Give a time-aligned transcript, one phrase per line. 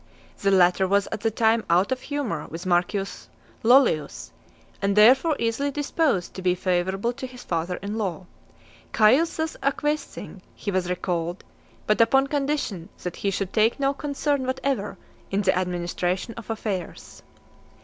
[0.39, 3.29] The latter was at that time out of humour with Marcus
[3.61, 4.31] Lollius,
[4.81, 8.25] and therefore easily disposed to be favourable to his father in law.
[8.93, 11.43] Caius thus acquiescing, he was recalled,
[11.85, 14.97] but upon condition that he should take no concern whatever
[15.29, 17.21] in the administration of affairs.